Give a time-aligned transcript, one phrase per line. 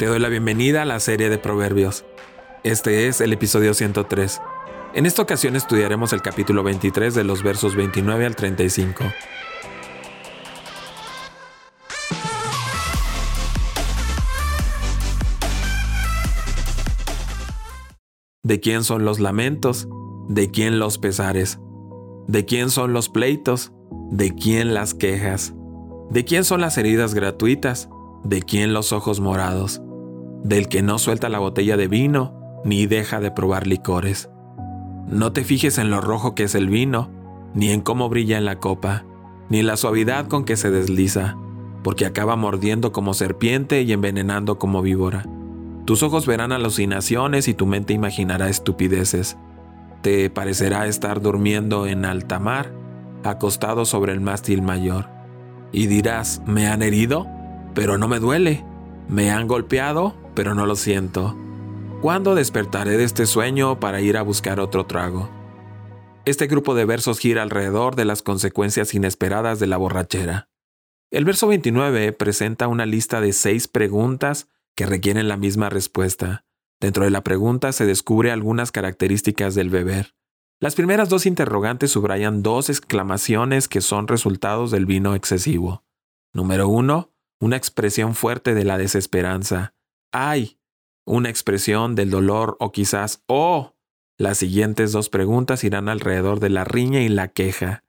[0.00, 2.06] Te doy la bienvenida a la serie de Proverbios.
[2.64, 4.40] Este es el episodio 103.
[4.94, 9.04] En esta ocasión estudiaremos el capítulo 23 de los versos 29 al 35.
[18.42, 19.86] ¿De quién son los lamentos?
[20.30, 21.58] ¿De quién los pesares?
[22.26, 23.74] ¿De quién son los pleitos?
[24.10, 25.52] ¿De quién las quejas?
[26.08, 27.90] ¿De quién son las heridas gratuitas?
[28.24, 29.82] ¿De quién los ojos morados?
[30.42, 34.30] Del que no suelta la botella de vino, ni deja de probar licores.
[35.06, 37.10] No te fijes en lo rojo que es el vino,
[37.54, 39.04] ni en cómo brilla en la copa,
[39.48, 41.36] ni en la suavidad con que se desliza,
[41.82, 45.26] porque acaba mordiendo como serpiente y envenenando como víbora.
[45.84, 49.36] Tus ojos verán alucinaciones y tu mente imaginará estupideces.
[50.02, 52.72] Te parecerá estar durmiendo en alta mar,
[53.24, 55.08] acostado sobre el mástil mayor.
[55.72, 57.26] Y dirás, ¿me han herido?
[57.74, 58.64] Pero no me duele.
[59.08, 60.14] ¿Me han golpeado?
[60.34, 61.36] Pero no lo siento.
[62.02, 65.28] ¿Cuándo despertaré de este sueño para ir a buscar otro trago?
[66.24, 70.48] Este grupo de versos gira alrededor de las consecuencias inesperadas de la borrachera.
[71.10, 76.44] El verso 29 presenta una lista de seis preguntas que requieren la misma respuesta.
[76.80, 80.14] Dentro de la pregunta se descubre algunas características del beber.
[80.60, 85.84] Las primeras dos interrogantes subrayan dos exclamaciones que son resultados del vino excesivo.
[86.32, 89.74] Número uno, una expresión fuerte de la desesperanza.
[90.12, 90.58] ¡Ay!
[91.06, 93.74] Una expresión del dolor o quizás ¡Oh!
[94.18, 97.84] Las siguientes dos preguntas irán alrededor de la riña y la queja.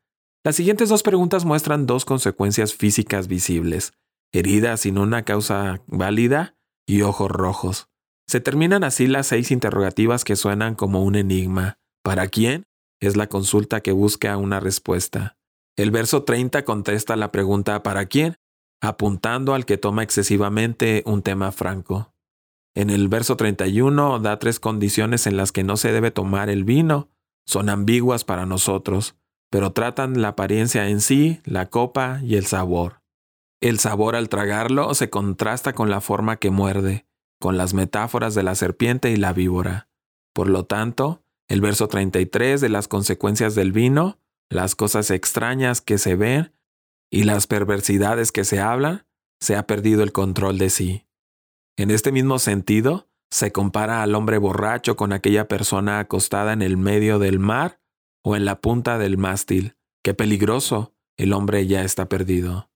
[0.46, 3.94] Las siguientes dos preguntas muestran dos consecuencias físicas visibles,
[4.32, 6.56] heridas sin una causa válida
[6.88, 7.90] y ojos rojos.
[8.28, 11.80] Se terminan así las seis interrogativas que suenan como un enigma.
[12.02, 12.64] ¿Para quién?
[13.02, 15.38] Es la consulta que busca una respuesta.
[15.76, 18.38] El verso 30 contesta la pregunta ¿para quién?
[18.82, 22.11] apuntando al que toma excesivamente un tema franco.
[22.76, 26.64] En el verso 31 da tres condiciones en las que no se debe tomar el
[26.64, 27.10] vino.
[27.46, 29.16] Son ambiguas para nosotros,
[29.50, 33.02] pero tratan la apariencia en sí, la copa y el sabor.
[33.62, 37.06] El sabor al tragarlo se contrasta con la forma que muerde,
[37.40, 39.90] con las metáforas de la serpiente y la víbora.
[40.34, 45.98] Por lo tanto, el verso 33 de las consecuencias del vino, las cosas extrañas que
[45.98, 46.54] se ven
[47.12, 49.06] y las perversidades que se hablan,
[49.42, 51.06] se ha perdido el control de sí.
[51.82, 56.78] En este mismo sentido, se compara al hombre borracho con aquella persona acostada en el
[56.78, 57.82] medio del mar
[58.24, 59.78] o en la punta del mástil.
[60.04, 62.70] Qué peligroso, el hombre ya está perdido.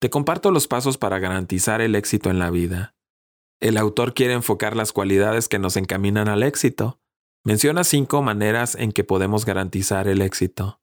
[0.00, 2.96] Te comparto los pasos para garantizar el éxito en la vida.
[3.60, 7.00] El autor quiere enfocar las cualidades que nos encaminan al éxito.
[7.44, 10.80] Menciona cinco maneras en que podemos garantizar el éxito.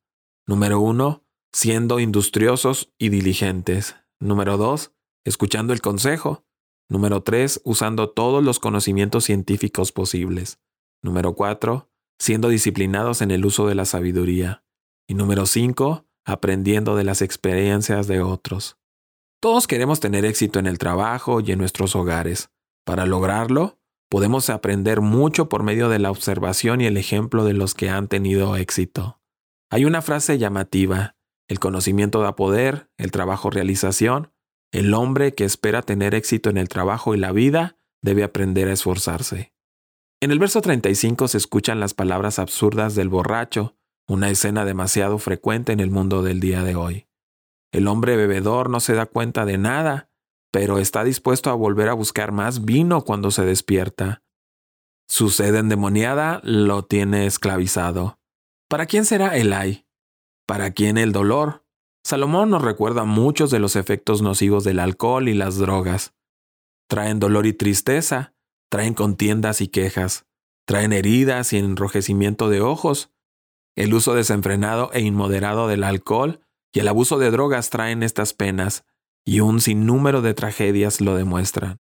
[0.47, 3.97] Número uno, siendo industriosos y diligentes.
[4.21, 4.93] Número dos,
[5.25, 6.45] escuchando el consejo.
[6.89, 10.59] Número tres, usando todos los conocimientos científicos posibles.
[11.03, 14.63] Número cuatro, siendo disciplinados en el uso de la sabiduría.
[15.07, 18.77] Y número cinco, aprendiendo de las experiencias de otros.
[19.39, 22.49] Todos queremos tener éxito en el trabajo y en nuestros hogares.
[22.85, 23.79] Para lograrlo,
[24.09, 28.07] podemos aprender mucho por medio de la observación y el ejemplo de los que han
[28.07, 29.21] tenido éxito.
[29.69, 31.15] Hay una frase llamativa,
[31.47, 34.31] el conocimiento da poder, el trabajo realización,
[34.71, 38.73] el hombre que espera tener éxito en el trabajo y la vida debe aprender a
[38.73, 39.53] esforzarse.
[40.21, 45.71] En el verso 35 se escuchan las palabras absurdas del borracho, una escena demasiado frecuente
[45.71, 47.07] en el mundo del día de hoy.
[47.71, 50.09] El hombre bebedor no se da cuenta de nada,
[50.51, 54.23] pero está dispuesto a volver a buscar más vino cuando se despierta.
[55.07, 58.19] Su sed endemoniada lo tiene esclavizado.
[58.67, 59.87] ¿Para quién será el ay?
[60.45, 61.65] ¿Para quién el dolor?
[62.09, 66.15] Salomón nos recuerda muchos de los efectos nocivos del alcohol y las drogas.
[66.89, 68.33] Traen dolor y tristeza,
[68.67, 70.25] traen contiendas y quejas,
[70.65, 73.11] traen heridas y enrojecimiento de ojos.
[73.75, 76.39] El uso desenfrenado e inmoderado del alcohol
[76.73, 78.85] y el abuso de drogas traen estas penas,
[79.23, 81.77] y un sinnúmero de tragedias lo demuestran.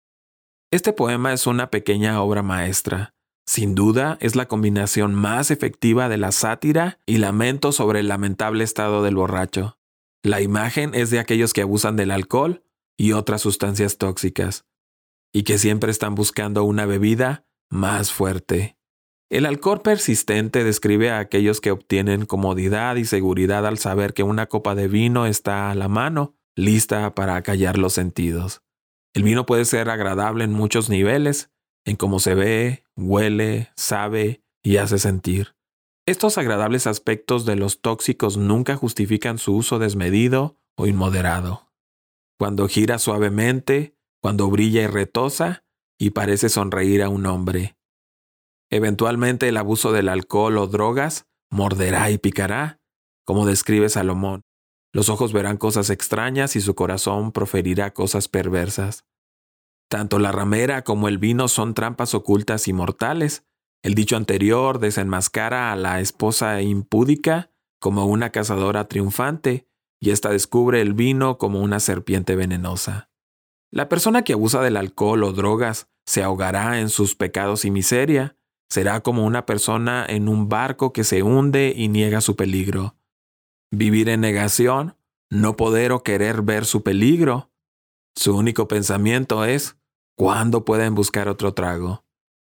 [0.73, 3.13] Este poema es una pequeña obra maestra.
[3.45, 8.65] Sin duda, es la combinación más efectiva de la sátira y lamento sobre el lamentable
[8.65, 9.77] estado del borracho.
[10.23, 12.63] La imagen es de aquellos que abusan del alcohol
[12.97, 14.65] y otras sustancias tóxicas,
[15.31, 18.77] y que siempre están buscando una bebida más fuerte.
[19.29, 24.45] El alcohol persistente describe a aquellos que obtienen comodidad y seguridad al saber que una
[24.47, 28.61] copa de vino está a la mano, lista para acallar los sentidos.
[29.13, 31.51] El vino puede ser agradable en muchos niveles,
[31.85, 35.56] en cómo se ve, huele, sabe y hace sentir.
[36.07, 41.69] Estos agradables aspectos de los tóxicos nunca justifican su uso desmedido o inmoderado.
[42.39, 45.65] Cuando gira suavemente, cuando brilla y retosa,
[45.99, 47.77] y parece sonreír a un hombre.
[48.69, 52.79] Eventualmente el abuso del alcohol o drogas morderá y picará,
[53.25, 54.43] como describe Salomón.
[54.93, 59.05] Los ojos verán cosas extrañas y su corazón proferirá cosas perversas.
[59.89, 63.43] Tanto la ramera como el vino son trampas ocultas y mortales.
[63.83, 69.67] El dicho anterior desenmascara a la esposa impúdica como una cazadora triunfante,
[69.99, 73.09] y ésta descubre el vino como una serpiente venenosa.
[73.71, 78.37] La persona que abusa del alcohol o drogas se ahogará en sus pecados y miseria,
[78.69, 82.95] será como una persona en un barco que se hunde y niega su peligro.
[83.71, 84.95] Vivir en negación,
[85.29, 87.51] no poder o querer ver su peligro.
[88.15, 89.77] Su único pensamiento es,
[90.17, 92.06] ¿cuándo pueden buscar otro trago?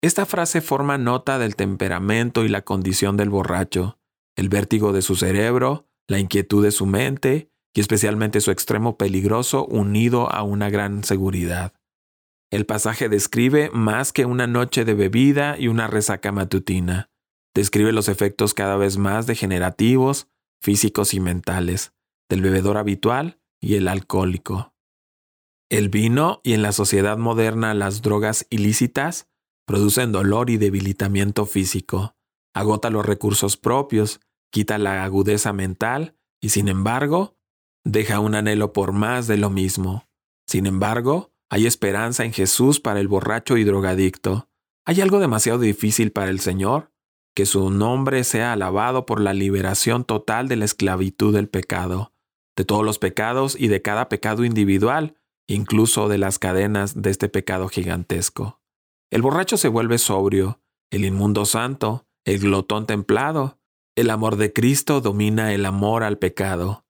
[0.04, 3.98] Esta frase forma nota del temperamento y la condición del borracho,
[4.36, 9.64] el vértigo de su cerebro, la inquietud de su mente y especialmente su extremo peligroso
[9.64, 11.72] unido a una gran seguridad.
[12.50, 17.08] El pasaje describe más que una noche de bebida y una resaca matutina.
[17.54, 20.28] Describe los efectos cada vez más degenerativos,
[20.60, 21.94] físicos y mentales,
[22.28, 24.74] del bebedor habitual y el alcohólico.
[25.70, 29.30] El vino y en la sociedad moderna las drogas ilícitas
[29.66, 32.14] producen dolor y debilitamiento físico,
[32.55, 34.20] agota los recursos propios,
[34.50, 37.37] quita la agudeza mental y sin embargo
[37.84, 40.08] deja un anhelo por más de lo mismo.
[40.46, 44.49] Sin embargo, hay esperanza en Jesús para el borracho y drogadicto.
[44.87, 46.93] ¿Hay algo demasiado difícil para el Señor?
[47.34, 52.12] Que su nombre sea alabado por la liberación total de la esclavitud del pecado,
[52.56, 55.16] de todos los pecados y de cada pecado individual,
[55.46, 58.61] incluso de las cadenas de este pecado gigantesco.
[59.14, 63.61] El borracho se vuelve sobrio, el inmundo santo, el glotón templado.
[63.94, 66.84] El amor de Cristo domina el amor al pecado.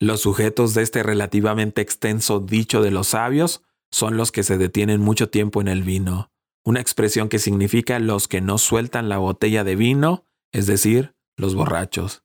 [0.00, 3.62] Los sujetos de este relativamente extenso dicho de los sabios
[3.92, 6.32] son los que se detienen mucho tiempo en el vino,
[6.64, 11.54] una expresión que significa los que no sueltan la botella de vino, es decir, los
[11.54, 12.24] borrachos.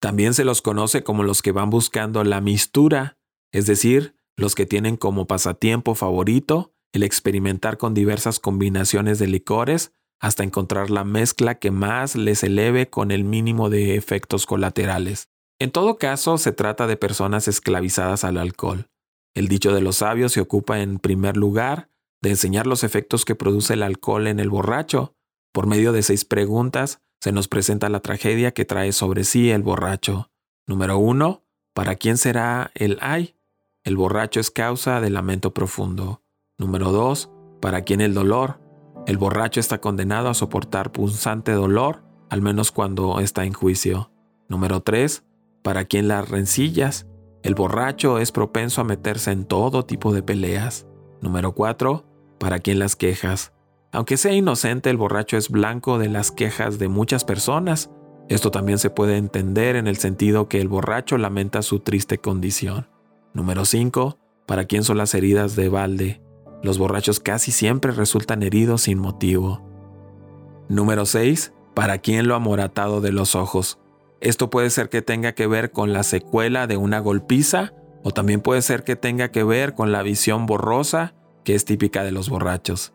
[0.00, 3.18] También se los conoce como los que van buscando la mistura,
[3.52, 9.92] es decir, los que tienen como pasatiempo favorito el experimentar con diversas combinaciones de licores
[10.20, 15.28] hasta encontrar la mezcla que más les eleve con el mínimo de efectos colaterales.
[15.58, 18.88] En todo caso, se trata de personas esclavizadas al alcohol.
[19.34, 21.90] El dicho de los sabios se ocupa en primer lugar
[22.22, 25.14] de enseñar los efectos que produce el alcohol en el borracho.
[25.52, 29.62] Por medio de seis preguntas se nos presenta la tragedia que trae sobre sí el
[29.62, 30.30] borracho.
[30.66, 31.44] Número uno,
[31.74, 33.36] ¿para quién será el ay?
[33.84, 36.22] El borracho es causa de lamento profundo.
[36.58, 37.30] Número dos,
[37.60, 38.60] ¿para quién el dolor?
[39.06, 44.10] El borracho está condenado a soportar punzante dolor, al menos cuando está en juicio.
[44.48, 45.24] Número tres,
[45.62, 47.06] ¿para quién las rencillas?
[47.46, 50.86] El borracho es propenso a meterse en todo tipo de peleas.
[51.20, 52.04] Número 4.
[52.40, 53.52] ¿Para quién las quejas?
[53.92, 57.90] Aunque sea inocente, el borracho es blanco de las quejas de muchas personas.
[58.28, 62.88] Esto también se puede entender en el sentido que el borracho lamenta su triste condición.
[63.32, 64.18] Número 5.
[64.44, 66.25] ¿Para quién son las heridas de balde?
[66.66, 69.62] Los borrachos casi siempre resultan heridos sin motivo.
[70.68, 71.52] Número 6.
[71.74, 73.78] ¿Para quién lo ha moratado de los ojos?
[74.20, 77.72] Esto puede ser que tenga que ver con la secuela de una golpiza
[78.02, 81.14] o también puede ser que tenga que ver con la visión borrosa
[81.44, 82.92] que es típica de los borrachos.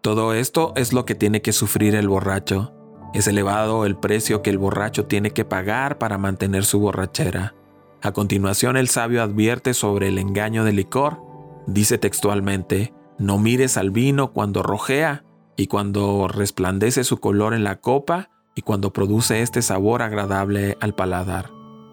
[0.00, 2.76] Todo esto es lo que tiene que sufrir el borracho.
[3.12, 7.56] Es elevado el precio que el borracho tiene que pagar para mantener su borrachera.
[8.02, 11.33] A continuación el sabio advierte sobre el engaño del licor.
[11.66, 15.24] Dice textualmente, no mires al vino cuando rojea
[15.56, 20.94] y cuando resplandece su color en la copa, y cuando produce este sabor agradable al
[20.94, 21.50] paladar.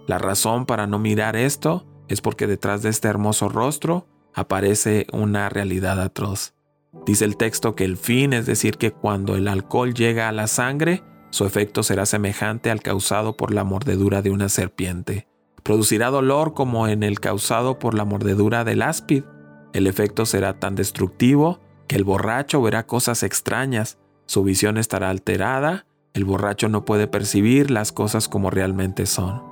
[0.07, 5.49] La razón para no mirar esto es porque detrás de este hermoso rostro aparece una
[5.49, 6.53] realidad atroz.
[7.05, 10.47] Dice el texto que el fin es decir que cuando el alcohol llega a la
[10.47, 15.27] sangre, su efecto será semejante al causado por la mordedura de una serpiente.
[15.63, 19.23] Producirá dolor como en el causado por la mordedura del áspid.
[19.73, 25.85] El efecto será tan destructivo que el borracho verá cosas extrañas, su visión estará alterada
[26.13, 29.43] el borracho no puede percibir las cosas como realmente son.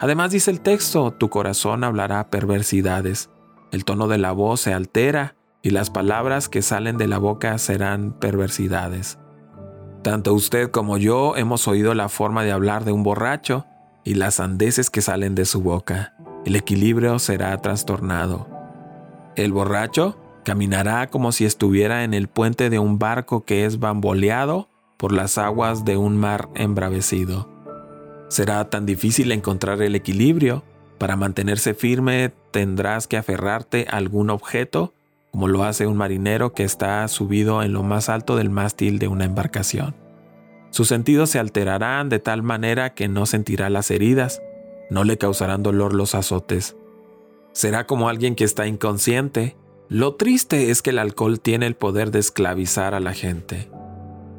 [0.00, 3.30] Además dice el texto, tu corazón hablará perversidades,
[3.72, 7.58] el tono de la voz se altera y las palabras que salen de la boca
[7.58, 9.18] serán perversidades.
[10.02, 13.66] Tanto usted como yo hemos oído la forma de hablar de un borracho
[14.04, 16.14] y las sandeces que salen de su boca.
[16.44, 18.53] El equilibrio será trastornado.
[19.36, 24.68] El borracho caminará como si estuviera en el puente de un barco que es bamboleado
[24.96, 27.48] por las aguas de un mar embravecido.
[28.28, 30.62] Será tan difícil encontrar el equilibrio.
[30.98, 34.94] Para mantenerse firme tendrás que aferrarte a algún objeto
[35.34, 39.08] como lo hace un marinero que está subido en lo más alto del mástil de
[39.08, 39.96] una embarcación.
[40.70, 44.40] Sus sentidos se alterarán de tal manera que no sentirá las heridas,
[44.90, 46.76] no le causarán dolor los azotes.
[47.54, 49.56] Será como alguien que está inconsciente.
[49.88, 53.70] Lo triste es que el alcohol tiene el poder de esclavizar a la gente.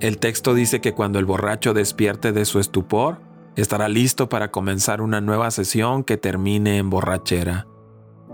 [0.02, 3.22] El texto dice que cuando el borracho despierte de su estupor,
[3.56, 7.68] estará listo para comenzar una nueva sesión que termine en borrachera.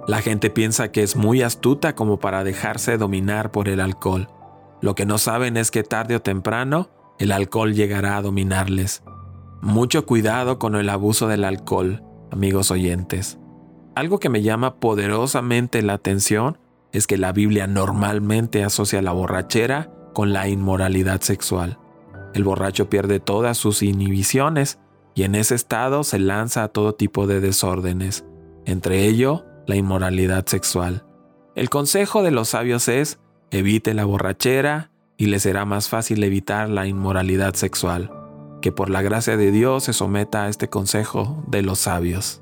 [0.08, 4.30] La gente piensa que es muy astuta como para dejarse dominar por el alcohol.
[4.82, 9.04] Lo que no saben es que tarde o temprano el alcohol llegará a dominarles.
[9.62, 13.38] Mucho cuidado con el abuso del alcohol, amigos oyentes.
[13.94, 16.58] Algo que me llama poderosamente la atención
[16.94, 21.78] es que la Biblia normalmente asocia la borrachera con la inmoralidad sexual.
[22.34, 24.80] El borracho pierde todas sus inhibiciones
[25.14, 28.26] y en ese estado se lanza a todo tipo de desórdenes,
[28.66, 31.06] entre ello la inmoralidad sexual.
[31.56, 33.20] El consejo de los sabios es,
[33.52, 38.10] evite la borrachera y le será más fácil evitar la inmoralidad sexual,
[38.62, 42.42] que por la gracia de Dios se someta a este consejo de los sabios.